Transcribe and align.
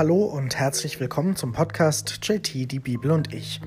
Hallo 0.00 0.24
und 0.24 0.56
herzlich 0.56 0.98
willkommen 0.98 1.36
zum 1.36 1.52
Podcast 1.52 2.20
JT, 2.22 2.72
die 2.72 2.78
Bibel 2.78 3.10
und 3.10 3.34
ich. 3.34 3.60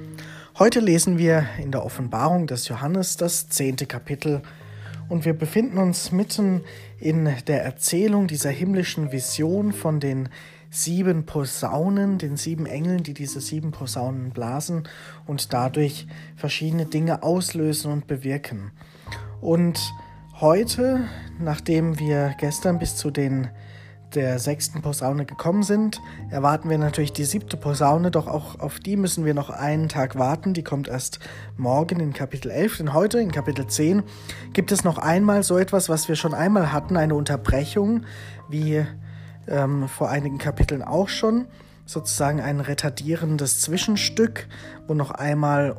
Heute 0.58 0.80
lesen 0.80 1.20
wir 1.20 1.46
in 1.62 1.72
der 1.72 1.86
Offenbarung 1.86 2.48
des 2.48 2.68
Johannes 2.70 3.18
das 3.18 3.50
zehnte 3.50 3.86
Kapitel 3.86 4.42
und 5.10 5.26
wir 5.26 5.38
befinden 5.38 5.78
uns 5.78 6.12
mitten 6.12 6.62
in 7.00 7.32
der 7.46 7.64
Erzählung 7.64 8.26
dieser 8.26 8.50
himmlischen 8.50 9.12
Vision 9.12 9.74
von 9.74 10.00
den 10.00 10.28
sieben 10.72 11.28
Posaunen, 11.28 12.18
den 12.18 12.36
sieben 12.36 12.66
Engeln, 12.66 13.04
die 13.04 13.14
diese 13.14 13.40
sieben 13.40 13.70
Posaunen 13.70 14.32
blasen 14.32 14.88
und 15.28 15.54
dadurch 15.54 16.08
verschiedene 16.36 16.88
Dinge 16.88 17.22
auslösen 17.22 17.92
und 17.92 18.08
bewirken. 18.08 18.72
Und 19.40 19.80
heute, 20.42 21.02
nachdem 21.40 22.00
wir 22.00 22.34
gestern 22.40 22.80
bis 22.80 22.96
zu 22.96 23.12
den 23.12 23.50
der 24.16 24.40
sechsten 24.40 24.82
Posaune 24.82 25.26
gekommen 25.26 25.64
sind, 25.64 26.02
erwarten 26.30 26.70
wir 26.70 26.78
natürlich 26.78 27.14
die 27.14 27.24
siebte 27.24 27.58
Posaune, 27.58 28.12
doch 28.12 28.28
auch 28.28 28.60
auf 28.60 28.80
die 28.80 28.96
müssen 28.96 29.26
wir 29.26 29.34
noch 29.34 29.50
einen 29.50 29.90
Tag 29.90 30.18
warten. 30.18 30.54
Die 30.54 30.64
kommt 30.64 30.88
erst 30.88 31.20
morgen 31.58 32.00
in 32.00 32.14
Kapitel 32.14 32.52
11, 32.52 32.78
denn 32.78 32.94
heute 32.94 33.20
in 33.20 33.32
Kapitel 33.32 33.68
10 33.68 34.04
gibt 34.54 34.72
es 34.72 34.84
noch 34.84 34.98
einmal 34.98 35.44
so 35.44 35.58
etwas, 35.58 35.90
was 35.90 36.08
wir 36.08 36.16
schon 36.16 36.34
einmal 36.34 36.72
hatten, 36.72 36.98
eine 36.98 37.16
Unterbrechung, 37.16 38.06
wie 38.50 38.86
ähm, 39.48 39.88
vor 39.88 40.10
einigen 40.10 40.38
Kapiteln 40.38 40.82
auch 40.82 41.10
schon, 41.10 41.46
sozusagen 41.86 42.40
ein 42.40 42.60
retardierendes 42.60 43.62
Zwischenstück, 43.62 44.48
wo 44.88 44.94
noch 44.94 45.12
einmal 45.12 45.78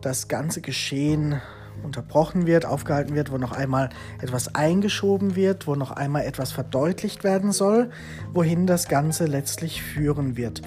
das 0.00 0.28
ganze 0.28 0.60
Geschehen 0.60 1.40
unterbrochen 1.82 2.46
wird, 2.46 2.66
aufgehalten 2.66 3.14
wird, 3.14 3.32
wo 3.32 3.38
noch 3.38 3.52
einmal 3.52 3.90
etwas 4.20 4.54
eingeschoben 4.54 5.36
wird, 5.36 5.66
wo 5.66 5.74
noch 5.74 5.90
einmal 5.90 6.24
etwas 6.24 6.52
verdeutlicht 6.52 7.24
werden 7.24 7.52
soll, 7.52 7.90
wohin 8.32 8.66
das 8.66 8.88
Ganze 8.88 9.26
letztlich 9.26 9.82
führen 9.82 10.36
wird. 10.36 10.62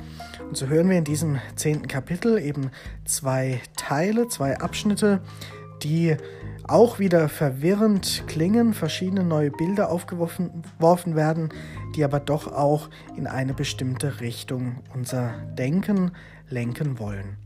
Und 0.47 0.57
so 0.57 0.67
hören 0.67 0.89
wir 0.89 0.97
in 0.97 1.03
diesem 1.03 1.39
zehnten 1.55 1.87
Kapitel 1.87 2.37
eben 2.37 2.71
zwei 3.05 3.61
Teile, 3.75 4.27
zwei 4.27 4.59
Abschnitte, 4.59 5.21
die 5.83 6.15
auch 6.67 6.99
wieder 6.99 7.27
verwirrend 7.27 8.23
klingen, 8.27 8.73
verschiedene 8.73 9.23
neue 9.23 9.51
Bilder 9.51 9.91
aufgeworfen 9.91 11.15
werden, 11.15 11.49
die 11.95 12.03
aber 12.03 12.19
doch 12.19 12.47
auch 12.51 12.89
in 13.17 13.27
eine 13.27 13.53
bestimmte 13.53 14.21
Richtung 14.21 14.77
unser 14.93 15.33
Denken 15.57 16.11
lenken 16.49 16.99
wollen. 16.99 17.37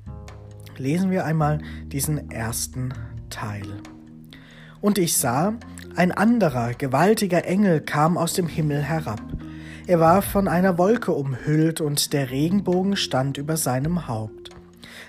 Lesen 0.77 1.09
wir 1.09 1.25
einmal 1.25 1.59
diesen 1.85 2.29
ersten 2.29 2.93
Teil. 3.29 3.67
Und 4.81 4.97
ich 4.97 5.17
sah, 5.17 5.53
ein 5.95 6.11
anderer, 6.11 6.73
gewaltiger 6.73 7.45
Engel 7.45 7.81
kam 7.81 8.17
aus 8.17 8.33
dem 8.33 8.47
Himmel 8.47 8.81
herab. 8.81 9.21
Er 9.87 9.99
war 9.99 10.21
von 10.21 10.47
einer 10.47 10.77
Wolke 10.77 11.13
umhüllt 11.13 11.81
und 11.81 12.13
der 12.13 12.29
Regenbogen 12.29 12.95
stand 12.95 13.37
über 13.37 13.57
seinem 13.57 14.07
Haupt. 14.07 14.49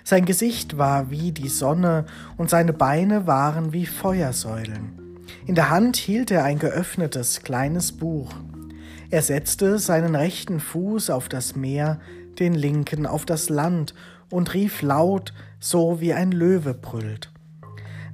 Sein 0.04 0.24
Gesicht 0.24 0.78
war 0.78 1.10
wie 1.10 1.32
die 1.32 1.48
Sonne 1.48 2.06
und 2.36 2.48
seine 2.48 2.72
Beine 2.72 3.26
waren 3.26 3.72
wie 3.72 3.86
Feuersäulen. 3.86 5.26
In 5.46 5.54
der 5.54 5.68
Hand 5.68 5.96
hielt 5.96 6.30
er 6.30 6.44
ein 6.44 6.58
geöffnetes 6.58 7.42
kleines 7.42 7.92
Buch. 7.92 8.32
Er 9.10 9.22
setzte 9.22 9.78
seinen 9.78 10.14
rechten 10.14 10.60
Fuß 10.60 11.10
auf 11.10 11.28
das 11.28 11.56
Meer, 11.56 11.98
den 12.38 12.54
linken 12.54 13.04
auf 13.06 13.26
das 13.26 13.48
Land 13.48 13.94
und 14.30 14.54
rief 14.54 14.82
laut, 14.82 15.32
so 15.60 16.00
wie 16.00 16.14
ein 16.14 16.30
Löwe 16.30 16.74
brüllt. 16.74 17.30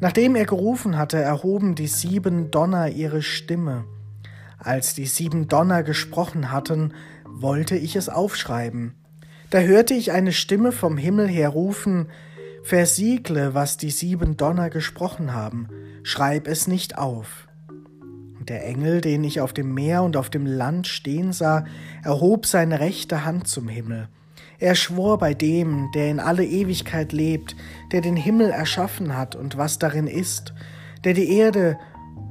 Nachdem 0.05 0.37
er 0.37 0.45
gerufen 0.45 0.99
hatte, 0.99 1.17
erhoben 1.17 1.75
die 1.75 1.87
sieben 1.87 2.51
Donner 2.51 2.91
ihre 2.91 3.23
Stimme. 3.23 3.87
Als 4.59 4.95
die 4.95 5.07
sieben 5.07 5.49
Donner 5.49 5.83
gesprochen 5.83 6.53
hatten, 6.53 6.93
wollte 7.25 7.75
ich 7.75 7.97
es 7.97 8.11
aufschreiben. 8.11 8.97
Da 9.49 9.61
hörte 9.61 9.95
ich 9.95 10.13
eine 10.13 10.33
Stimme 10.33 10.73
vom 10.73 10.99
Himmel 10.99 11.27
her 11.27 11.49
rufen, 11.49 12.09
Versiegle, 12.63 13.55
was 13.55 13.79
die 13.79 13.89
sieben 13.89 14.37
Donner 14.37 14.69
gesprochen 14.69 15.33
haben, 15.33 15.71
schreib 16.03 16.49
es 16.49 16.67
nicht 16.67 16.99
auf. 16.99 17.49
Und 18.39 18.51
der 18.51 18.67
Engel, 18.67 19.01
den 19.01 19.25
ich 19.25 19.41
auf 19.41 19.55
dem 19.55 19.73
Meer 19.73 20.03
und 20.03 20.19
auf 20.19 20.29
dem 20.29 20.45
Land 20.45 20.87
stehen 20.87 21.33
sah, 21.33 21.65
erhob 22.03 22.45
seine 22.45 22.79
rechte 22.79 23.25
Hand 23.25 23.49
zum 23.49 23.69
Himmel 23.69 24.09
er 24.65 24.75
schwor 24.75 25.19
bei 25.19 25.35
dem, 25.35 25.91
der 25.95 26.11
in 26.11 26.19
alle 26.19 26.43
Ewigkeit 26.43 27.13
lebt, 27.13 27.55
der 27.93 28.01
den 28.01 28.17
Himmel 28.17 28.49
erschaffen 28.49 29.15
hat 29.15 29.37
und 29.37 29.59
was 29.59 29.79
darin 29.79 30.07
ist, 30.07 30.55
der 31.05 31.13
die 31.13 31.37
Erde, 31.37 31.79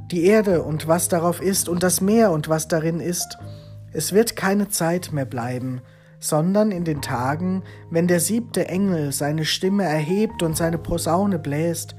die 0.10 0.26
Erde 0.26 0.64
und 0.64 0.88
was 0.88 1.10
darauf 1.10 1.44
ist 1.44 1.70
und 1.70 1.84
das 1.84 2.02
Meer 2.02 2.32
und 2.32 2.50
was 2.50 2.68
darin 2.68 3.00
ist. 3.00 3.38
Es 3.92 4.14
wird 4.14 4.36
keine 4.36 4.68
Zeit 4.70 5.12
mehr 5.12 5.26
bleiben, 5.26 5.82
sondern 6.20 6.72
in 6.72 6.86
den 6.86 7.04
Tagen, 7.04 7.62
wenn 7.92 8.08
der 8.08 8.20
siebte 8.20 8.68
Engel 8.68 9.12
seine 9.12 9.46
Stimme 9.46 9.84
erhebt 9.84 10.42
und 10.42 10.58
seine 10.58 10.80
Posaune 10.80 11.38
bläst, 11.38 11.96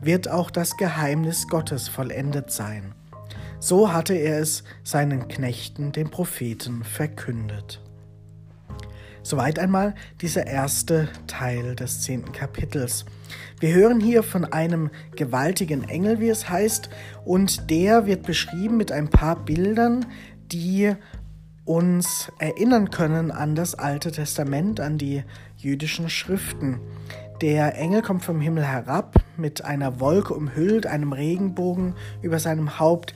wird 0.00 0.30
auch 0.30 0.50
das 0.50 0.78
Geheimnis 0.78 1.46
Gottes 1.46 1.88
vollendet 1.88 2.50
sein. 2.50 2.94
So 3.60 3.92
hatte 3.92 4.14
er 4.14 4.38
es 4.38 4.64
seinen 4.82 5.28
Knechten, 5.28 5.92
den 5.92 6.10
Propheten, 6.10 6.84
verkündet. 6.84 7.83
Soweit 9.24 9.58
einmal 9.58 9.94
dieser 10.20 10.46
erste 10.46 11.08
Teil 11.26 11.74
des 11.76 12.02
zehnten 12.02 12.32
Kapitels. 12.32 13.06
Wir 13.58 13.72
hören 13.72 13.98
hier 13.98 14.22
von 14.22 14.44
einem 14.44 14.90
gewaltigen 15.16 15.88
Engel, 15.88 16.20
wie 16.20 16.28
es 16.28 16.50
heißt, 16.50 16.90
und 17.24 17.70
der 17.70 18.04
wird 18.04 18.24
beschrieben 18.24 18.76
mit 18.76 18.92
ein 18.92 19.08
paar 19.08 19.36
Bildern, 19.36 20.04
die 20.52 20.94
uns 21.64 22.30
erinnern 22.38 22.90
können 22.90 23.30
an 23.30 23.54
das 23.54 23.74
Alte 23.74 24.12
Testament, 24.12 24.78
an 24.78 24.98
die 24.98 25.24
jüdischen 25.56 26.10
Schriften. 26.10 26.78
Der 27.40 27.76
Engel 27.78 28.02
kommt 28.02 28.24
vom 28.24 28.42
Himmel 28.42 28.64
herab, 28.64 29.16
mit 29.38 29.64
einer 29.64 30.00
Wolke 30.00 30.34
umhüllt, 30.34 30.86
einem 30.86 31.14
Regenbogen 31.14 31.94
über 32.20 32.38
seinem 32.38 32.78
Haupt. 32.78 33.14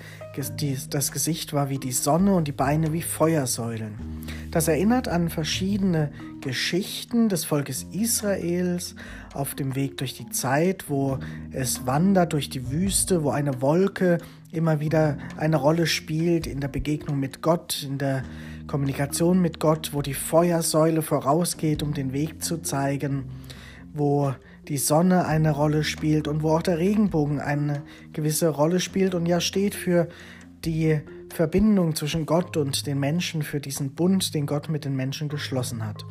Das 0.91 1.11
Gesicht 1.11 1.53
war 1.53 1.69
wie 1.69 1.79
die 1.79 1.91
Sonne 1.91 2.35
und 2.35 2.47
die 2.47 2.53
Beine 2.53 2.93
wie 2.93 3.03
Feuersäulen. 3.03 3.95
Das 4.53 4.69
erinnert 4.69 5.09
an 5.09 5.31
verschiedene 5.31 6.13
Geschichten 6.41 7.29
des 7.29 7.45
Volkes 7.45 7.87
Israels 7.91 8.95
auf 9.35 9.57
dem 9.57 9.75
Weg 9.75 9.97
durch 9.99 10.15
die 10.15 10.29
Zeit, 10.29 10.85
wo 10.89 11.19
es 11.51 11.87
wandert 11.87 12.35
durch 12.35 12.51
die 12.51 12.71
Wüste, 12.71 13.25
wo 13.25 13.31
eine 13.31 13.61
Wolke 13.61 14.19
immer 14.53 14.79
wieder 14.79 15.19
eine 15.37 15.57
Rolle 15.57 15.89
spielt 15.89 16.47
in 16.47 16.61
der 16.61 16.69
Begegnung 16.69 17.19
mit 17.19 17.43
Gott, 17.43 17.83
in 17.83 17.99
der 17.99 18.23
Kommunikation 18.69 19.43
mit 19.43 19.59
Gott, 19.59 19.91
wo 19.93 20.03
die 20.03 20.15
Feuersäule 20.15 21.03
vorausgeht, 21.03 21.83
um 21.83 21.95
den 21.95 22.13
Weg 22.13 22.45
zu 22.45 22.59
zeigen, 22.59 23.25
wo 23.93 24.33
die 24.69 24.77
Sonne 24.77 25.27
eine 25.27 25.53
Rolle 25.53 25.83
spielt 25.83 26.29
und 26.29 26.43
wo 26.43 26.51
auch 26.51 26.63
der 26.63 26.79
Regenbogen 26.79 27.41
eine 27.41 27.83
gewisse 28.13 28.49
Rolle 28.49 28.81
spielt 28.81 29.15
und 29.15 29.27
ja 29.27 29.41
steht 29.41 29.75
für 29.75 30.09
die 30.65 31.01
Verbindung 31.33 31.95
zwischen 31.95 32.27
Gott 32.27 32.57
und 32.57 32.87
den 32.87 32.99
Menschen, 32.99 33.43
für 33.43 33.61
diesen 33.61 33.95
Bund, 33.95 34.35
den 34.35 34.47
Gott 34.47 34.69
mit 34.69 34.85
den 34.85 34.97
Menschen 34.97 35.29
geschlossen 35.29 35.87
hat. 35.87 36.05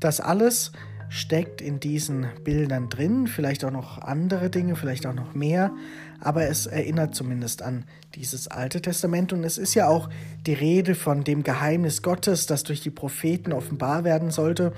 Das 0.00 0.20
alles 0.20 0.72
steckt 1.08 1.60
in 1.60 1.78
diesen 1.78 2.26
Bildern 2.42 2.88
drin, 2.88 3.28
vielleicht 3.28 3.64
auch 3.64 3.70
noch 3.70 3.98
andere 3.98 4.50
Dinge, 4.50 4.74
vielleicht 4.74 5.06
auch 5.06 5.14
noch 5.14 5.34
mehr, 5.34 5.72
aber 6.18 6.48
es 6.48 6.66
erinnert 6.66 7.14
zumindest 7.14 7.62
an 7.62 7.84
dieses 8.14 8.48
Alte 8.48 8.80
Testament 8.82 9.32
und 9.32 9.44
es 9.44 9.58
ist 9.58 9.74
ja 9.74 9.86
auch 9.86 10.08
die 10.46 10.54
Rede 10.54 10.94
von 10.94 11.22
dem 11.22 11.44
Geheimnis 11.44 12.02
Gottes, 12.02 12.46
das 12.46 12.64
durch 12.64 12.80
die 12.80 12.90
Propheten 12.90 13.52
offenbar 13.52 14.02
werden 14.02 14.30
sollte 14.30 14.72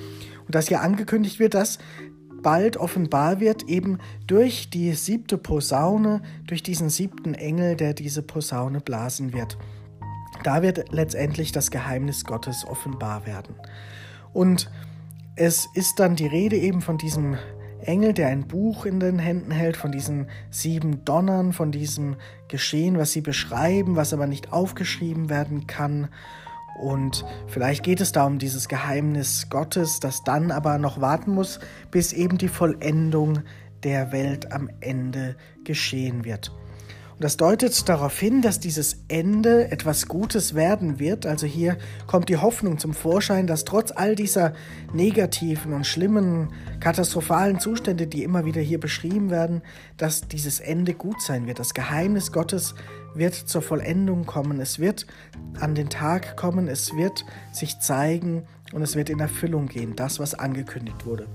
und 0.45 0.55
das 0.55 0.69
ja 0.69 0.81
angekündigt 0.81 1.39
wird, 1.39 1.55
dass 1.55 1.79
bald 2.47 2.77
offenbar 2.77 3.41
wird, 3.41 3.65
eben 3.65 3.99
durch 4.29 4.71
die 4.71 4.93
siebte 4.93 5.37
Posaune, 5.37 6.23
durch 6.47 6.63
diesen 6.63 6.91
siebten 6.91 7.35
Engel, 7.35 7.75
der 7.75 7.93
diese 7.93 8.23
Posaune 8.23 8.79
blasen 8.79 9.33
wird. 9.33 9.59
Da 10.45 10.63
wird 10.63 10.93
letztendlich 10.93 11.51
das 11.51 11.73
Geheimnis 11.73 12.25
Gottes 12.25 12.65
offenbar 12.65 13.27
werden. 13.27 13.57
Und 14.33 14.71
es 15.35 15.67
ist 15.75 15.99
dann 15.99 16.15
die 16.15 16.29
Rede 16.29 16.57
eben 16.57 16.83
von 16.83 16.99
diesem 16.99 17.37
Engel, 17.81 18.13
der 18.13 18.29
ein 18.29 18.47
Buch 18.47 18.87
in 18.87 19.01
den 19.01 19.19
Händen 19.19 19.51
hält, 19.51 19.77
von 19.77 19.91
diesen 19.91 20.29
sieben 20.49 21.05
Donnern, 21.05 21.53
von 21.53 21.73
diesem 21.73 22.15
Geschehen, 22.47 22.97
was 22.97 23.11
sie 23.11 23.23
beschreiben, 23.23 23.97
was 23.97 24.13
aber 24.13 24.29
nicht 24.29 24.53
aufgeschrieben 24.53 25.29
werden 25.29 25.67
kann. 25.67 26.11
Und 26.77 27.25
vielleicht 27.47 27.83
geht 27.83 28.01
es 28.01 28.13
da 28.13 28.27
um 28.27 28.39
dieses 28.39 28.69
Geheimnis 28.69 29.49
Gottes, 29.51 30.01
das 30.01 30.23
dann 30.25 30.51
aber 30.51 30.79
noch 30.79 31.01
warten 31.01 31.33
muss, 31.33 31.59
bis 31.91 32.13
eben 32.13 32.39
die 32.39 32.49
Vollendung 32.49 33.41
der 33.83 34.13
Welt 34.13 34.53
am 34.53 34.71
Ende 34.81 35.37
geschehen 35.65 36.25
wird. 36.25 36.53
Und 37.17 37.25
das 37.25 37.39
deutet 37.39 37.89
darauf 37.89 38.19
hin, 38.19 38.43
dass 38.43 38.61
dieses 38.61 38.99
Ende 39.09 39.71
etwas 39.71 40.07
Gutes 40.07 40.55
werden 40.55 40.99
wird. 40.99 41.25
Also 41.25 41.47
hier 41.47 41.79
kommt 42.07 42.29
die 42.29 42.37
Hoffnung 42.37 42.79
zum 42.79 42.93
Vorschein, 42.93 43.47
dass 43.47 43.65
trotz 43.65 43.91
all 43.91 44.15
dieser 44.15 44.53
negativen 44.93 45.73
und 45.73 45.87
schlimmen, 45.87 46.53
katastrophalen 46.79 47.59
Zustände, 47.59 48.07
die 48.07 48.23
immer 48.23 48.45
wieder 48.45 48.61
hier 48.61 48.79
beschrieben 48.79 49.31
werden, 49.31 49.63
dass 49.97 50.29
dieses 50.29 50.61
Ende 50.61 50.93
gut 50.93 51.23
sein 51.23 51.47
wird. 51.47 51.59
Das 51.59 51.73
Geheimnis 51.73 52.33
Gottes 52.33 52.75
wird 53.19 53.35
zur 53.35 53.63
Vollendung 53.63 54.27
kommen. 54.27 54.61
Es 54.61 54.79
wird 54.79 55.07
an 55.61 55.75
den 55.75 55.89
Tag 55.89 56.37
kommen. 56.37 56.69
Es 56.69 56.95
wird 56.95 57.25
sich 57.53 57.79
zeigen, 57.79 58.47
und 58.73 58.83
es 58.83 58.97
wird 58.97 59.11
in 59.11 59.21
Erfüllung 59.21 59.67
gehen, 59.67 59.95
das, 59.97 60.19
was 60.19 60.35
angekündigt 60.35 61.07
wurde. 61.07 61.27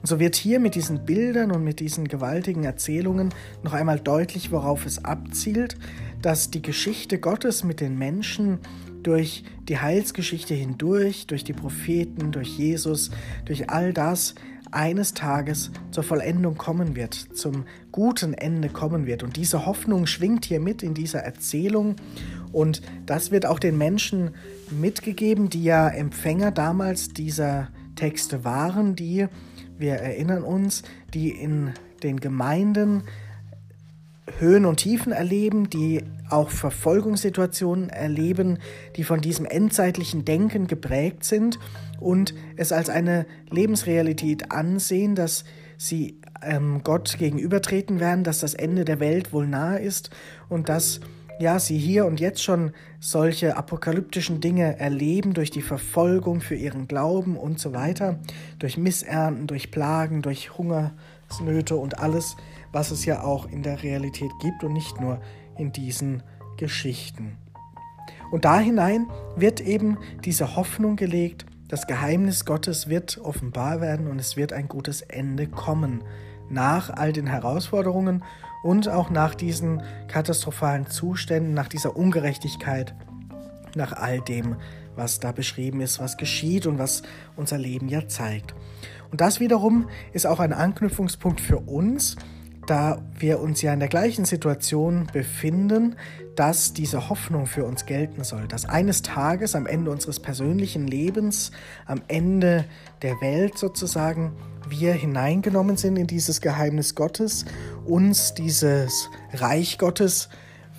Und 0.00 0.06
so 0.06 0.20
wird 0.20 0.36
hier 0.36 0.60
mit 0.60 0.74
diesen 0.74 1.04
Bildern 1.04 1.50
und 1.50 1.64
mit 1.64 1.80
diesen 1.80 2.06
gewaltigen 2.06 2.64
Erzählungen 2.64 3.30
noch 3.62 3.72
einmal 3.72 3.98
deutlich, 3.98 4.52
worauf 4.52 4.86
es 4.86 5.04
abzielt, 5.04 5.76
dass 6.22 6.50
die 6.50 6.62
Geschichte 6.62 7.18
Gottes 7.18 7.64
mit 7.64 7.80
den 7.80 7.98
Menschen 7.98 8.60
durch 9.02 9.44
die 9.68 9.78
Heilsgeschichte 9.78 10.54
hindurch, 10.54 11.26
durch 11.26 11.44
die 11.44 11.52
Propheten, 11.52 12.32
durch 12.32 12.56
Jesus, 12.56 13.10
durch 13.44 13.70
all 13.70 13.92
das 13.92 14.34
eines 14.70 15.14
Tages 15.14 15.70
zur 15.90 16.02
Vollendung 16.02 16.56
kommen 16.56 16.96
wird, 16.96 17.14
zum 17.14 17.64
guten 17.92 18.34
Ende 18.34 18.68
kommen 18.68 19.06
wird. 19.06 19.22
Und 19.22 19.36
diese 19.36 19.66
Hoffnung 19.66 20.06
schwingt 20.06 20.44
hier 20.44 20.60
mit 20.60 20.82
in 20.82 20.94
dieser 20.94 21.20
Erzählung. 21.20 21.96
Und 22.52 22.82
das 23.06 23.30
wird 23.30 23.46
auch 23.46 23.58
den 23.58 23.78
Menschen 23.78 24.34
mitgegeben, 24.70 25.50
die 25.50 25.64
ja 25.64 25.88
Empfänger 25.88 26.50
damals 26.50 27.08
dieser 27.08 27.68
Texte 27.94 28.44
waren, 28.44 28.94
die, 28.94 29.26
wir 29.78 29.94
erinnern 29.94 30.42
uns, 30.42 30.82
die 31.14 31.30
in 31.30 31.72
den 32.02 32.20
Gemeinden 32.20 33.02
Höhen 34.38 34.64
und 34.64 34.76
Tiefen 34.78 35.12
erleben, 35.12 35.70
die 35.70 36.02
auch 36.28 36.50
Verfolgungssituationen 36.50 37.90
erleben, 37.90 38.58
die 38.96 39.04
von 39.04 39.20
diesem 39.20 39.46
endzeitlichen 39.46 40.24
Denken 40.24 40.66
geprägt 40.66 41.24
sind 41.24 41.58
und 42.00 42.34
es 42.56 42.72
als 42.72 42.90
eine 42.90 43.26
Lebensrealität 43.50 44.50
ansehen, 44.50 45.14
dass 45.14 45.44
sie 45.78 46.20
ähm, 46.42 46.80
Gott 46.82 47.16
gegenübertreten 47.18 48.00
werden, 48.00 48.24
dass 48.24 48.40
das 48.40 48.54
Ende 48.54 48.84
der 48.84 49.00
Welt 49.00 49.32
wohl 49.32 49.46
nahe 49.46 49.78
ist 49.78 50.10
und 50.48 50.68
dass 50.68 51.00
ja, 51.38 51.58
sie 51.58 51.76
hier 51.76 52.06
und 52.06 52.18
jetzt 52.18 52.42
schon 52.42 52.72
solche 52.98 53.56
apokalyptischen 53.56 54.40
Dinge 54.40 54.78
erleben 54.78 55.34
durch 55.34 55.50
die 55.50 55.62
Verfolgung 55.62 56.40
für 56.40 56.54
ihren 56.54 56.88
Glauben 56.88 57.36
und 57.36 57.60
so 57.60 57.74
weiter, 57.74 58.18
durch 58.58 58.78
Missernten, 58.78 59.46
durch 59.46 59.70
Plagen, 59.70 60.22
durch 60.22 60.56
Hungersnöte 61.30 61.76
und 61.76 61.98
alles, 61.98 62.36
was 62.72 62.90
es 62.90 63.04
ja 63.04 63.22
auch 63.22 63.46
in 63.46 63.62
der 63.62 63.82
Realität 63.82 64.30
gibt 64.40 64.64
und 64.64 64.72
nicht 64.72 65.00
nur 65.00 65.20
in 65.56 65.72
diesen 65.72 66.22
Geschichten. 66.56 67.38
Und 68.30 68.44
da 68.44 68.58
hinein 68.58 69.06
wird 69.36 69.60
eben 69.60 69.98
diese 70.24 70.56
Hoffnung 70.56 70.96
gelegt, 70.96 71.46
das 71.68 71.86
Geheimnis 71.86 72.44
Gottes 72.44 72.88
wird 72.88 73.18
offenbar 73.18 73.80
werden 73.80 74.06
und 74.06 74.20
es 74.20 74.36
wird 74.36 74.52
ein 74.52 74.68
gutes 74.68 75.02
Ende 75.02 75.48
kommen 75.48 76.04
nach 76.48 76.90
all 76.90 77.12
den 77.12 77.26
Herausforderungen 77.26 78.22
und 78.62 78.88
auch 78.88 79.10
nach 79.10 79.34
diesen 79.34 79.82
katastrophalen 80.06 80.86
Zuständen, 80.86 81.54
nach 81.54 81.68
dieser 81.68 81.96
Ungerechtigkeit, 81.96 82.94
nach 83.74 83.92
all 83.92 84.20
dem, 84.20 84.56
was 84.94 85.18
da 85.18 85.32
beschrieben 85.32 85.80
ist, 85.80 85.98
was 85.98 86.16
geschieht 86.16 86.66
und 86.66 86.78
was 86.78 87.02
unser 87.34 87.58
Leben 87.58 87.88
ja 87.88 88.06
zeigt. 88.06 88.54
Und 89.10 89.20
das 89.20 89.40
wiederum 89.40 89.88
ist 90.12 90.26
auch 90.26 90.40
ein 90.40 90.52
Anknüpfungspunkt 90.52 91.40
für 91.40 91.58
uns, 91.58 92.16
da 92.66 93.00
wir 93.18 93.40
uns 93.40 93.62
ja 93.62 93.72
in 93.72 93.78
der 93.78 93.88
gleichen 93.88 94.24
Situation 94.24 95.08
befinden, 95.12 95.96
dass 96.34 96.72
diese 96.72 97.08
Hoffnung 97.08 97.46
für 97.46 97.64
uns 97.64 97.86
gelten 97.86 98.24
soll, 98.24 98.46
dass 98.48 98.66
eines 98.66 99.02
Tages 99.02 99.54
am 99.54 99.66
Ende 99.66 99.90
unseres 99.90 100.20
persönlichen 100.20 100.86
Lebens, 100.86 101.52
am 101.86 102.02
Ende 102.08 102.64
der 103.02 103.20
Welt 103.20 103.56
sozusagen, 103.56 104.32
wir 104.68 104.92
hineingenommen 104.92 105.76
sind 105.76 105.96
in 105.96 106.08
dieses 106.08 106.40
Geheimnis 106.40 106.94
Gottes, 106.94 107.44
uns 107.84 108.34
dieses 108.34 109.08
Reich 109.32 109.78
Gottes 109.78 110.28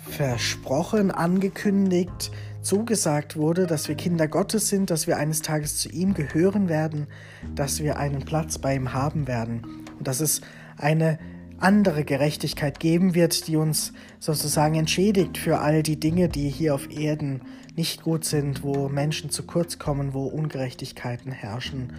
versprochen, 0.08 1.10
angekündigt, 1.10 2.30
zugesagt 2.68 3.36
wurde, 3.36 3.66
dass 3.66 3.88
wir 3.88 3.94
Kinder 3.94 4.28
Gottes 4.28 4.68
sind, 4.68 4.90
dass 4.90 5.06
wir 5.06 5.16
eines 5.16 5.40
Tages 5.40 5.78
zu 5.78 5.88
ihm 5.88 6.12
gehören 6.12 6.68
werden, 6.68 7.06
dass 7.54 7.82
wir 7.82 7.96
einen 7.96 8.26
Platz 8.26 8.58
bei 8.58 8.74
ihm 8.74 8.92
haben 8.92 9.26
werden 9.26 9.62
und 9.98 10.06
dass 10.06 10.20
es 10.20 10.42
eine 10.76 11.18
andere 11.56 12.04
Gerechtigkeit 12.04 12.78
geben 12.78 13.14
wird, 13.14 13.48
die 13.48 13.56
uns 13.56 13.94
sozusagen 14.18 14.74
entschädigt 14.74 15.38
für 15.38 15.60
all 15.60 15.82
die 15.82 15.98
Dinge, 15.98 16.28
die 16.28 16.50
hier 16.50 16.74
auf 16.74 16.90
Erden 16.90 17.40
nicht 17.74 18.02
gut 18.02 18.26
sind, 18.26 18.62
wo 18.62 18.90
Menschen 18.90 19.30
zu 19.30 19.44
kurz 19.44 19.78
kommen, 19.78 20.12
wo 20.12 20.26
Ungerechtigkeiten 20.26 21.32
herrschen, 21.32 21.94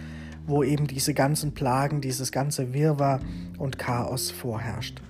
wo 0.46 0.62
eben 0.62 0.86
diese 0.86 1.14
ganzen 1.14 1.52
Plagen, 1.52 2.00
dieses 2.00 2.30
ganze 2.30 2.72
Wirrwarr 2.72 3.18
und 3.58 3.76
Chaos 3.76 4.30
vorherrscht. 4.30 5.02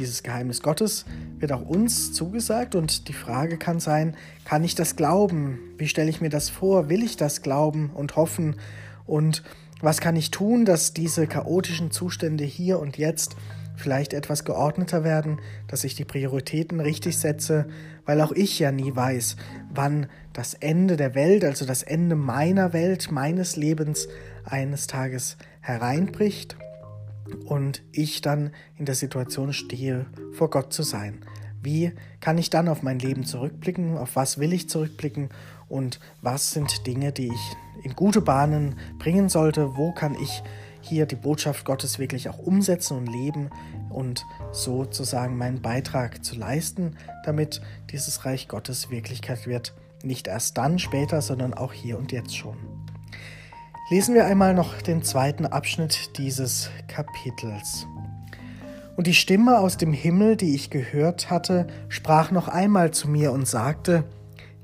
Dieses 0.00 0.22
Geheimnis 0.22 0.62
Gottes 0.62 1.04
wird 1.40 1.52
auch 1.52 1.60
uns 1.60 2.14
zugesagt 2.14 2.74
und 2.74 3.06
die 3.08 3.12
Frage 3.12 3.58
kann 3.58 3.80
sein, 3.80 4.16
kann 4.46 4.64
ich 4.64 4.74
das 4.74 4.96
glauben? 4.96 5.58
Wie 5.76 5.88
stelle 5.88 6.08
ich 6.08 6.22
mir 6.22 6.30
das 6.30 6.48
vor? 6.48 6.88
Will 6.88 7.02
ich 7.02 7.18
das 7.18 7.42
glauben 7.42 7.90
und 7.92 8.16
hoffen? 8.16 8.56
Und 9.04 9.42
was 9.82 10.00
kann 10.00 10.16
ich 10.16 10.30
tun, 10.30 10.64
dass 10.64 10.94
diese 10.94 11.26
chaotischen 11.26 11.90
Zustände 11.90 12.44
hier 12.44 12.78
und 12.78 12.96
jetzt 12.96 13.36
vielleicht 13.76 14.14
etwas 14.14 14.46
geordneter 14.46 15.04
werden, 15.04 15.38
dass 15.68 15.84
ich 15.84 15.94
die 15.96 16.06
Prioritäten 16.06 16.80
richtig 16.80 17.18
setze, 17.18 17.66
weil 18.06 18.22
auch 18.22 18.32
ich 18.32 18.58
ja 18.58 18.72
nie 18.72 18.96
weiß, 18.96 19.36
wann 19.68 20.06
das 20.32 20.54
Ende 20.54 20.96
der 20.96 21.14
Welt, 21.14 21.44
also 21.44 21.66
das 21.66 21.82
Ende 21.82 22.16
meiner 22.16 22.72
Welt, 22.72 23.10
meines 23.10 23.56
Lebens 23.56 24.08
eines 24.46 24.86
Tages 24.86 25.36
hereinbricht 25.60 26.56
und 27.46 27.82
ich 27.92 28.20
dann 28.20 28.50
in 28.76 28.84
der 28.84 28.94
Situation 28.94 29.52
stehe, 29.52 30.06
vor 30.32 30.50
Gott 30.50 30.72
zu 30.72 30.82
sein. 30.82 31.24
Wie 31.62 31.92
kann 32.20 32.38
ich 32.38 32.50
dann 32.50 32.68
auf 32.68 32.82
mein 32.82 32.98
Leben 32.98 33.24
zurückblicken? 33.24 33.98
Auf 33.98 34.16
was 34.16 34.38
will 34.38 34.52
ich 34.52 34.68
zurückblicken? 34.68 35.28
Und 35.68 36.00
was 36.22 36.52
sind 36.52 36.86
Dinge, 36.86 37.12
die 37.12 37.28
ich 37.28 37.56
in 37.84 37.94
gute 37.94 38.22
Bahnen 38.22 38.76
bringen 38.98 39.28
sollte? 39.28 39.76
Wo 39.76 39.92
kann 39.92 40.16
ich 40.20 40.42
hier 40.80 41.06
die 41.06 41.16
Botschaft 41.16 41.64
Gottes 41.64 41.98
wirklich 41.98 42.28
auch 42.28 42.38
umsetzen 42.38 42.96
und 42.96 43.06
leben 43.06 43.50
und 43.90 44.24
sozusagen 44.52 45.36
meinen 45.36 45.60
Beitrag 45.60 46.24
zu 46.24 46.36
leisten, 46.36 46.96
damit 47.24 47.60
dieses 47.90 48.24
Reich 48.24 48.48
Gottes 48.48 48.90
Wirklichkeit 48.90 49.46
wird. 49.46 49.74
Nicht 50.02 50.26
erst 50.26 50.56
dann 50.56 50.78
später, 50.78 51.20
sondern 51.20 51.52
auch 51.52 51.72
hier 51.72 51.98
und 51.98 52.12
jetzt 52.12 52.36
schon. 52.36 52.56
Lesen 53.90 54.14
wir 54.14 54.24
einmal 54.24 54.54
noch 54.54 54.80
den 54.82 55.02
zweiten 55.02 55.46
Abschnitt 55.46 56.16
dieses 56.16 56.70
Kapitels. 56.86 57.88
Und 58.96 59.08
die 59.08 59.14
Stimme 59.14 59.58
aus 59.58 59.78
dem 59.78 59.92
Himmel, 59.92 60.36
die 60.36 60.54
ich 60.54 60.70
gehört 60.70 61.28
hatte, 61.28 61.66
sprach 61.88 62.30
noch 62.30 62.46
einmal 62.46 62.92
zu 62.92 63.08
mir 63.08 63.32
und 63.32 63.48
sagte, 63.48 64.04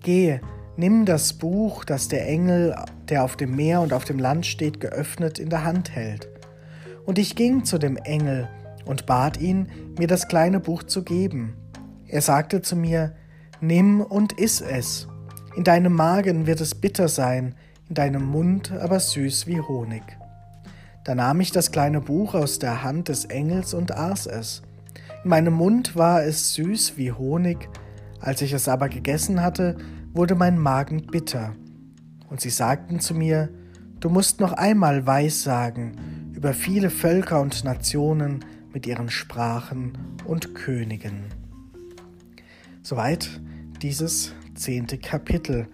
Gehe, 0.01 0.41
Nimm 0.77 1.07
das 1.07 1.33
Buch, 1.33 1.85
das 1.85 2.07
der 2.07 2.29
Engel, 2.29 2.77
der 3.09 3.25
auf 3.25 3.35
dem 3.37 3.57
Meer 3.57 3.81
und 3.81 3.93
auf 3.93 4.05
dem 4.05 4.21
Land 4.21 4.47
steht, 4.47 4.79
geöffnet 4.79 5.41
in 5.41 5.49
der 5.49 5.65
Hand 5.65 5.91
hält. 5.91 6.29
Und 7.05 7.19
ich 7.19 7.35
ging 7.35 7.65
zu 7.65 7.79
dem 7.79 7.97
Engel 7.97 8.49
und 8.85 9.07
bat 9.07 9.41
ihn, 9.41 9.69
mir 9.99 10.07
das 10.07 10.29
kleine 10.29 10.61
Buch 10.61 10.85
zu 10.85 11.03
geben. 11.03 11.57
Er 12.07 12.21
sagte 12.21 12.63
zu 12.63 12.77
mir, 12.77 13.17
Nimm 13.61 14.03
und 14.03 14.39
iss 14.39 14.61
es. 14.61 15.09
In 15.57 15.65
deinem 15.65 15.95
Magen 15.95 16.47
wird 16.47 16.61
es 16.61 16.77
bitter 16.77 17.09
sein, 17.09 17.57
in 17.89 17.95
deinem 17.95 18.25
Mund 18.25 18.73
aber 18.73 19.01
süß 19.01 19.47
wie 19.47 19.61
Honig. 19.61 20.03
Da 21.05 21.15
nahm 21.15 21.41
ich 21.41 21.53
das 21.53 21.71
kleine 21.71 22.01
Buch 22.01 22.35
aus 22.35 22.59
der 22.59 22.83
Hand 22.83 23.09
des 23.09 23.27
Engels 23.27 23.75
und 23.75 23.93
aß 23.93 24.27
es. 24.27 24.63
In 25.23 25.31
meinem 25.31 25.55
Mund 25.55 25.95
war 25.95 26.25
es 26.25 26.55
süß 26.55 26.97
wie 26.97 27.13
Honig, 27.13 27.69
als 28.21 28.43
ich 28.43 28.53
es 28.53 28.69
aber 28.69 28.89
gegessen 28.89 29.41
hatte, 29.41 29.77
wurde 30.13 30.35
mein 30.35 30.59
Magen 30.59 31.07
bitter. 31.07 31.55
Und 32.29 32.41
sie 32.41 32.51
sagten 32.51 32.99
zu 33.01 33.15
mir, 33.15 33.51
du 34.01 34.09
musst 34.09 34.41
noch 34.41 34.53
einmal 34.53 35.07
Weissagen 35.07 36.33
über 36.35 36.53
viele 36.53 36.91
Völker 36.91 37.41
und 37.41 37.65
Nationen 37.65 38.45
mit 38.73 38.87
ihren 38.87 39.09
Sprachen 39.09 39.97
und 40.25 40.55
Königen. 40.55 41.25
Soweit 42.83 43.41
dieses 43.81 44.33
zehnte 44.55 44.99
Kapitel. 44.99 45.69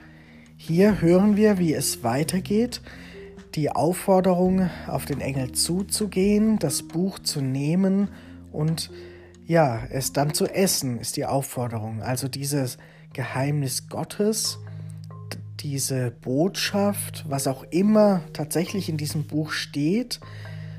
Hier 0.64 1.00
hören 1.00 1.37
wir, 1.37 1.59
wie 1.59 1.75
es 1.75 2.04
weitergeht. 2.04 2.83
Die 3.57 3.71
Aufforderung, 3.71 4.71
auf 4.87 5.07
den 5.07 5.21
Engel 5.21 5.50
zuzugehen, 5.50 6.61
das 6.61 6.85
Buch 6.85 7.19
zu 7.19 7.40
nehmen 7.40 8.11
und 8.52 8.92
ja, 9.45 9.83
es 9.90 10.12
dann 10.12 10.35
zu 10.35 10.47
essen, 10.47 11.00
ist 11.00 11.16
die 11.16 11.26
Aufforderung. 11.26 12.00
Also 12.00 12.28
dieses 12.28 12.78
Geheimnis 13.12 13.88
Gottes, 13.88 14.61
diese 15.59 16.12
Botschaft, 16.12 17.25
was 17.28 17.49
auch 17.49 17.64
immer 17.71 18.23
tatsächlich 18.33 18.88
in 18.88 18.97
diesem 18.97 19.25
Buch 19.25 19.50
steht, 19.50 20.21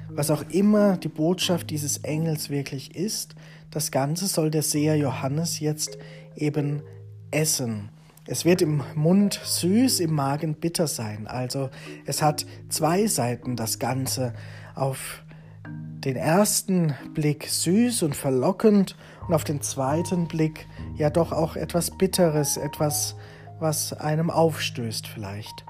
was 0.07 0.31
auch 0.31 0.45
immer 0.49 0.95
die 0.95 1.09
Botschaft 1.09 1.69
dieses 1.71 1.97
Engels 1.97 2.49
wirklich 2.49 2.95
ist, 2.95 3.35
das 3.69 3.91
Ganze 3.91 4.27
soll 4.27 4.49
der 4.49 4.63
Seher 4.63 4.95
Johannes 4.95 5.59
jetzt 5.59 5.97
eben 6.37 6.83
essen. 7.31 7.89
Es 8.25 8.45
wird 8.45 8.61
im 8.61 8.81
Mund 8.95 9.39
süß, 9.43 9.99
im 9.99 10.13
Magen 10.13 10.55
bitter 10.55 10.87
sein. 10.87 11.27
Also 11.27 11.69
es 12.05 12.21
hat 12.21 12.45
zwei 12.69 13.07
Seiten 13.07 13.55
das 13.55 13.79
Ganze. 13.79 14.33
Auf 14.75 15.23
den 15.67 16.15
ersten 16.15 16.95
Blick 17.13 17.47
süß 17.47 18.03
und 18.03 18.15
verlockend 18.15 18.95
und 19.27 19.33
auf 19.33 19.43
den 19.43 19.61
zweiten 19.61 20.27
Blick 20.27 20.67
ja 20.95 21.09
doch 21.09 21.31
auch 21.31 21.55
etwas 21.55 21.91
Bitteres, 21.97 22.57
etwas, 22.57 23.15
was 23.59 23.93
einem 23.93 24.29
aufstößt 24.29 25.07
vielleicht. 25.07 25.65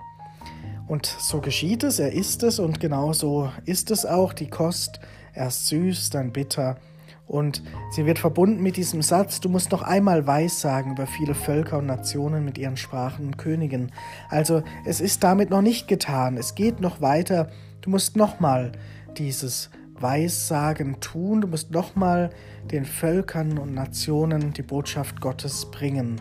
Und 0.87 1.05
so 1.05 1.41
geschieht 1.41 1.83
es, 1.83 1.99
er 1.99 2.11
isst 2.13 2.43
es 2.43 2.59
und 2.59 2.79
genau 2.79 3.13
so 3.13 3.51
ist 3.65 3.89
es 3.89 4.05
auch, 4.05 4.33
die 4.33 4.49
Kost, 4.49 4.99
erst 5.33 5.67
süß, 5.67 6.09
dann 6.11 6.31
bitter. 6.31 6.77
Und 7.25 7.63
sie 7.91 8.05
wird 8.05 8.19
verbunden 8.19 8.61
mit 8.61 8.77
diesem 8.77 9.01
Satz, 9.01 9.39
du 9.39 9.49
musst 9.49 9.71
noch 9.71 9.81
einmal 9.81 10.27
Weissagen 10.27 10.91
über 10.91 11.07
viele 11.07 11.33
Völker 11.33 11.77
und 11.77 11.85
Nationen 11.85 12.43
mit 12.43 12.57
ihren 12.57 12.77
Sprachen 12.77 13.27
und 13.27 13.37
Königen. 13.37 13.91
Also 14.29 14.61
es 14.85 14.99
ist 14.99 15.23
damit 15.23 15.49
noch 15.49 15.61
nicht 15.61 15.87
getan, 15.87 16.37
es 16.37 16.53
geht 16.53 16.81
noch 16.81 17.01
weiter, 17.01 17.49
du 17.81 17.89
musst 17.89 18.17
nochmal 18.17 18.73
dieses 19.17 19.69
Weissagen 19.99 20.99
tun, 20.99 21.41
du 21.41 21.47
musst 21.47 21.71
nochmal 21.71 22.29
den 22.71 22.85
Völkern 22.85 23.57
und 23.57 23.73
Nationen 23.73 24.53
die 24.53 24.61
Botschaft 24.61 25.21
Gottes 25.21 25.71
bringen. 25.71 26.19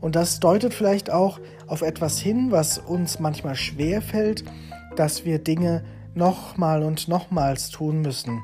Und 0.00 0.16
das 0.16 0.40
deutet 0.40 0.74
vielleicht 0.74 1.10
auch 1.10 1.40
auf 1.66 1.82
etwas 1.82 2.18
hin, 2.18 2.50
was 2.50 2.78
uns 2.78 3.20
manchmal 3.20 3.54
schwer 3.54 4.02
fällt, 4.02 4.44
dass 4.96 5.24
wir 5.24 5.38
Dinge 5.38 5.84
nochmal 6.14 6.82
und 6.82 7.08
nochmals 7.08 7.70
tun 7.70 8.00
müssen. 8.00 8.42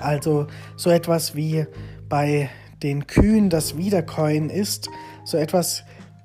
Also 0.00 0.46
so 0.76 0.90
etwas 0.90 1.34
wie 1.34 1.66
bei 2.08 2.50
den 2.82 3.06
Kühen 3.06 3.48
das 3.50 3.76
Wiederkäuen 3.76 4.50
ist, 4.50 4.88
so 5.24 5.36
etwas 5.36 5.84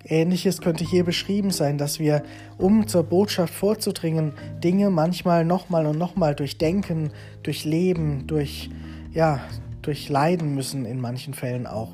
Ähnliches 0.10 0.62
könnte 0.62 0.84
hier 0.84 1.04
beschrieben 1.04 1.52
sein, 1.52 1.78
dass 1.78 2.00
wir, 2.00 2.24
um 2.58 2.88
zur 2.88 3.04
Botschaft 3.04 3.54
vorzudringen, 3.54 4.34
Dinge 4.64 4.90
manchmal 4.90 5.44
nochmal 5.44 5.86
und 5.86 5.98
nochmal 5.98 6.34
durchdenken, 6.34 7.12
durchleben, 7.44 8.26
durch, 8.28 8.70
ja, 9.12 9.42
durchleiden 9.82 10.56
müssen 10.56 10.86
in 10.86 11.00
manchen 11.00 11.34
Fällen 11.34 11.68
auch. 11.68 11.94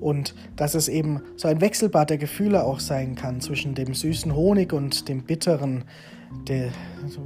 Und 0.00 0.34
dass 0.56 0.74
es 0.74 0.88
eben 0.88 1.22
so 1.36 1.48
ein 1.48 1.60
Wechselbad 1.60 2.10
der 2.10 2.18
Gefühle 2.18 2.64
auch 2.64 2.80
sein 2.80 3.14
kann 3.14 3.40
zwischen 3.40 3.74
dem 3.74 3.94
süßen 3.94 4.34
Honig 4.34 4.72
und 4.72 5.08
dem 5.08 5.22
bitteren, 5.22 5.84
der, 6.48 6.70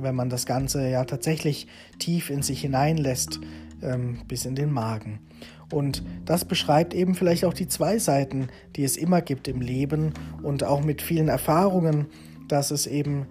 wenn 0.01 0.15
man 0.15 0.31
das 0.31 0.47
Ganze 0.47 0.89
ja 0.89 1.05
tatsächlich 1.05 1.67
tief 1.99 2.31
in 2.31 2.43
sich 2.43 2.61
hineinlässt, 2.61 3.41
ähm, 3.83 4.19
bis 4.29 4.45
in 4.45 4.55
den 4.55 4.73
Magen. 4.73 5.21
Und 5.73 6.03
das 6.25 6.45
beschreibt 6.45 6.95
eben 6.95 7.15
vielleicht 7.15 7.45
auch 7.45 7.55
die 7.55 7.69
zwei 7.69 7.99
Seiten, 7.99 8.49
die 8.77 8.85
es 8.85 8.97
immer 8.97 9.21
gibt 9.21 9.49
im 9.49 9.61
Leben 9.61 10.15
und 10.43 10.65
auch 10.65 10.83
mit 10.83 11.03
vielen 11.03 11.29
Erfahrungen, 11.29 12.07
dass 12.49 12.71
es 12.71 12.87
eben 12.87 13.27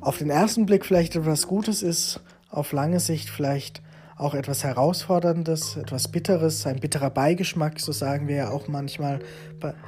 auf 0.00 0.18
den 0.18 0.30
ersten 0.30 0.66
Blick 0.66 0.84
vielleicht 0.84 1.16
etwas 1.16 1.46
Gutes 1.46 1.82
ist, 1.82 2.20
auf 2.50 2.72
lange 2.72 3.00
Sicht 3.00 3.30
vielleicht 3.30 3.82
auch 4.16 4.34
etwas 4.34 4.62
Herausforderndes, 4.62 5.76
etwas 5.76 6.08
Bitteres, 6.08 6.66
ein 6.66 6.78
bitterer 6.78 7.10
Beigeschmack, 7.10 7.80
so 7.80 7.92
sagen 7.92 8.28
wir 8.28 8.36
ja 8.36 8.50
auch 8.50 8.68
manchmal, 8.68 9.20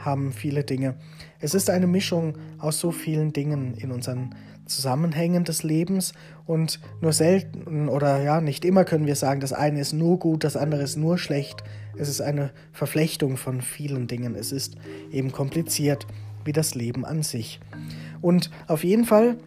haben 0.04 0.32
viele 0.32 0.64
Dinge. 0.64 0.96
Es 1.40 1.54
ist 1.54 1.70
eine 1.70 1.86
Mischung 1.86 2.36
aus 2.58 2.80
so 2.80 2.90
vielen 2.90 3.32
Dingen 3.32 3.74
in 3.74 3.92
unseren 3.92 4.34
Zusammenhängen 4.66 5.44
des 5.44 5.62
Lebens 5.62 6.14
und 6.46 6.80
nur 7.00 7.12
selten 7.12 7.88
oder 7.88 8.22
ja, 8.22 8.40
nicht 8.40 8.64
immer 8.64 8.84
können 8.84 9.06
wir 9.06 9.16
sagen, 9.16 9.40
das 9.40 9.52
eine 9.52 9.80
ist 9.80 9.92
nur 9.92 10.18
gut, 10.18 10.44
das 10.44 10.56
andere 10.56 10.82
ist 10.82 10.96
nur 10.96 11.18
schlecht. 11.18 11.64
Es 11.96 12.08
ist 12.08 12.20
eine 12.20 12.50
Verflechtung 12.72 13.36
von 13.36 13.62
vielen 13.62 14.06
Dingen. 14.06 14.34
Es 14.34 14.52
ist 14.52 14.76
eben 15.10 15.32
kompliziert 15.32 16.06
wie 16.44 16.52
das 16.52 16.74
Leben 16.74 17.04
an 17.06 17.22
sich. 17.22 17.60
Und 18.20 18.50
auf 18.66 18.84
jeden 18.84 19.04
Fall 19.04 19.38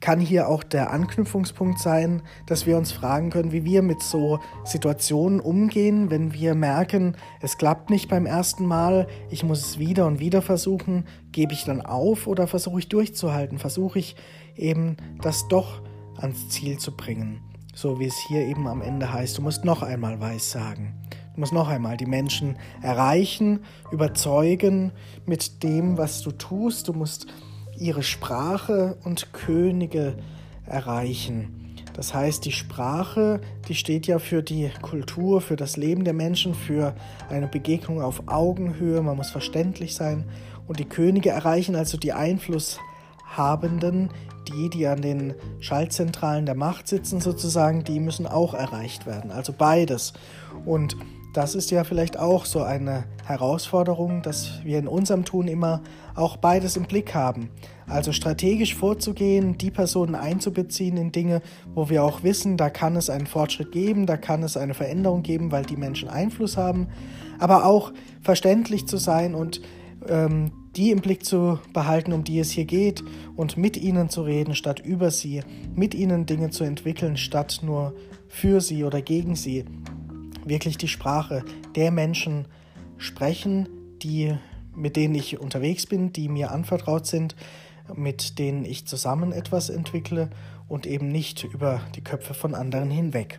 kann 0.00 0.18
hier 0.18 0.48
auch 0.48 0.64
der 0.64 0.90
Anknüpfungspunkt 0.90 1.78
sein, 1.78 2.22
dass 2.46 2.66
wir 2.66 2.76
uns 2.76 2.90
fragen 2.90 3.30
können, 3.30 3.52
wie 3.52 3.64
wir 3.64 3.82
mit 3.82 4.02
so 4.02 4.40
Situationen 4.64 5.38
umgehen, 5.40 6.10
wenn 6.10 6.34
wir 6.34 6.54
merken, 6.56 7.16
es 7.40 7.56
klappt 7.56 7.88
nicht 7.88 8.10
beim 8.10 8.26
ersten 8.26 8.66
Mal, 8.66 9.06
ich 9.30 9.44
muss 9.44 9.64
es 9.64 9.78
wieder 9.78 10.06
und 10.06 10.18
wieder 10.18 10.42
versuchen, 10.42 11.04
gebe 11.30 11.52
ich 11.52 11.64
dann 11.64 11.80
auf 11.80 12.26
oder 12.26 12.48
versuche 12.48 12.80
ich 12.80 12.88
durchzuhalten, 12.88 13.58
versuche 13.58 14.00
ich 14.00 14.16
eben 14.56 14.96
das 15.22 15.46
doch 15.46 15.82
ans 16.16 16.48
Ziel 16.48 16.78
zu 16.78 16.96
bringen. 16.96 17.40
So 17.74 17.98
wie 17.98 18.06
es 18.06 18.18
hier 18.28 18.40
eben 18.46 18.66
am 18.66 18.82
Ende 18.82 19.12
heißt, 19.12 19.38
du 19.38 19.42
musst 19.42 19.64
noch 19.64 19.82
einmal 19.82 20.20
weiß 20.20 20.50
sagen. 20.50 20.94
Du 21.34 21.40
musst 21.40 21.54
noch 21.54 21.68
einmal 21.68 21.96
die 21.96 22.06
Menschen 22.06 22.56
erreichen, 22.82 23.60
überzeugen 23.90 24.92
mit 25.24 25.62
dem, 25.62 25.96
was 25.96 26.20
du 26.20 26.32
tust. 26.32 26.88
Du 26.88 26.92
musst 26.92 27.26
ihre 27.78 28.02
Sprache 28.02 28.98
und 29.04 29.32
Könige 29.32 30.16
erreichen. 30.66 31.76
Das 31.94 32.14
heißt, 32.14 32.44
die 32.44 32.52
Sprache, 32.52 33.40
die 33.68 33.74
steht 33.74 34.06
ja 34.06 34.18
für 34.18 34.42
die 34.42 34.70
Kultur, 34.80 35.40
für 35.40 35.56
das 35.56 35.76
Leben 35.76 36.04
der 36.04 36.14
Menschen, 36.14 36.54
für 36.54 36.94
eine 37.28 37.48
Begegnung 37.48 38.00
auf 38.00 38.22
Augenhöhe, 38.26 39.02
man 39.02 39.16
muss 39.16 39.30
verständlich 39.30 39.94
sein. 39.94 40.24
Und 40.66 40.78
die 40.78 40.88
Könige 40.88 41.30
erreichen 41.30 41.76
also 41.76 41.98
die 41.98 42.12
Einflusshabenden, 42.12 44.10
die, 44.54 44.70
die 44.70 44.86
an 44.86 45.02
den 45.02 45.34
Schaltzentralen 45.60 46.46
der 46.46 46.54
Macht 46.54 46.88
sitzen 46.88 47.20
sozusagen, 47.20 47.84
die 47.84 48.00
müssen 48.00 48.26
auch 48.26 48.54
erreicht 48.54 49.06
werden. 49.06 49.30
Also 49.30 49.52
beides. 49.52 50.12
Und 50.64 50.96
das 51.32 51.54
ist 51.54 51.70
ja 51.70 51.82
vielleicht 51.84 52.18
auch 52.18 52.44
so 52.44 52.62
eine 52.62 53.04
Herausforderung, 53.24 54.22
dass 54.22 54.62
wir 54.64 54.78
in 54.78 54.86
unserem 54.86 55.24
Tun 55.24 55.48
immer 55.48 55.80
auch 56.14 56.36
beides 56.36 56.76
im 56.76 56.84
Blick 56.84 57.14
haben. 57.14 57.48
Also 57.86 58.12
strategisch 58.12 58.74
vorzugehen, 58.74 59.56
die 59.56 59.70
Personen 59.70 60.14
einzubeziehen 60.14 60.96
in 60.96 61.10
Dinge, 61.10 61.40
wo 61.74 61.88
wir 61.88 62.04
auch 62.04 62.22
wissen, 62.22 62.56
da 62.56 62.68
kann 62.68 62.96
es 62.96 63.08
einen 63.08 63.26
Fortschritt 63.26 63.72
geben, 63.72 64.06
da 64.06 64.16
kann 64.16 64.42
es 64.42 64.56
eine 64.56 64.74
Veränderung 64.74 65.22
geben, 65.22 65.52
weil 65.52 65.64
die 65.64 65.76
Menschen 65.76 66.08
Einfluss 66.08 66.56
haben, 66.56 66.88
aber 67.38 67.64
auch 67.64 67.92
verständlich 68.20 68.86
zu 68.86 68.98
sein 68.98 69.34
und 69.34 69.62
ähm, 70.08 70.52
die 70.76 70.90
im 70.90 71.00
Blick 71.00 71.24
zu 71.24 71.58
behalten, 71.72 72.12
um 72.12 72.24
die 72.24 72.38
es 72.38 72.50
hier 72.50 72.64
geht, 72.64 73.02
und 73.36 73.56
mit 73.56 73.76
ihnen 73.76 74.08
zu 74.08 74.22
reden, 74.22 74.54
statt 74.54 74.80
über 74.80 75.10
sie, 75.10 75.42
mit 75.74 75.94
ihnen 75.94 76.26
Dinge 76.26 76.50
zu 76.50 76.64
entwickeln, 76.64 77.16
statt 77.16 77.60
nur 77.62 77.94
für 78.28 78.60
sie 78.60 78.84
oder 78.84 79.02
gegen 79.02 79.36
sie 79.36 79.64
wirklich 80.44 80.78
die 80.78 80.88
Sprache 80.88 81.44
der 81.76 81.90
Menschen 81.90 82.46
sprechen, 82.96 83.68
die, 84.02 84.34
mit 84.74 84.96
denen 84.96 85.14
ich 85.14 85.38
unterwegs 85.38 85.86
bin, 85.86 86.12
die 86.12 86.28
mir 86.28 86.50
anvertraut 86.50 87.06
sind, 87.06 87.36
mit 87.94 88.38
denen 88.38 88.64
ich 88.64 88.86
zusammen 88.86 89.32
etwas 89.32 89.68
entwickle 89.68 90.30
und 90.68 90.86
eben 90.86 91.08
nicht 91.08 91.44
über 91.44 91.80
die 91.94 92.02
Köpfe 92.02 92.32
von 92.32 92.54
anderen 92.54 92.90
hinweg. 92.90 93.38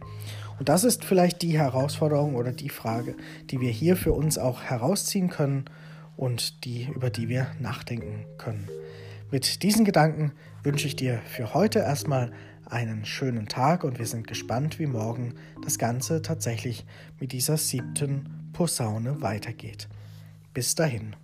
Und 0.60 0.70
das 0.70 0.84
ist 0.84 1.04
vielleicht 1.04 1.42
die 1.42 1.58
Herausforderung 1.58 2.36
oder 2.36 2.52
die 2.52 2.70
Frage, 2.70 3.16
die 3.50 3.60
wir 3.60 3.72
hier 3.72 3.96
für 3.96 4.14
uns 4.14 4.38
auch 4.38 4.62
herausziehen 4.62 5.30
können 5.30 5.66
und 6.16 6.66
die, 6.66 6.90
über 6.94 7.10
die 7.10 7.30
wir 7.30 7.48
nachdenken 7.60 8.26
können. 8.38 8.68
Mit 9.32 9.64
diesen 9.64 9.84
Gedanken 9.86 10.32
wünsche 10.64 10.88
ich 10.88 10.96
dir 10.96 11.20
für 11.26 11.54
heute 11.54 11.80
erstmal 11.80 12.32
einen 12.66 13.06
schönen 13.06 13.48
Tag 13.48 13.84
und 13.84 14.00
wir 14.00 14.06
sind 14.06 14.28
gespannt, 14.28 14.80
wie 14.80 14.86
morgen 14.86 15.34
das 15.64 15.78
Ganze 15.78 16.22
tatsächlich 16.22 16.86
mit 17.20 17.32
dieser 17.32 17.58
siebten 17.58 18.50
Posaune 18.54 19.22
weitergeht. 19.22 19.88
Bis 20.54 20.76
dahin. 20.76 21.16